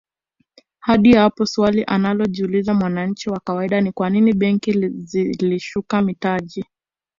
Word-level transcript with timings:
Hadi 0.79 1.13
hapo 1.13 1.45
swali 1.45 1.83
analojiuliza 1.83 2.73
mwananchi 2.73 3.29
wa 3.29 3.39
kawaida 3.39 3.81
ni 3.81 3.91
kwanini 3.91 4.33
benki 4.33 4.89
zilishuka 4.89 6.01
mitaji 6.01 6.65